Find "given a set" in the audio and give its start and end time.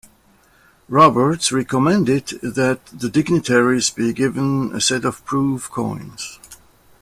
4.13-5.05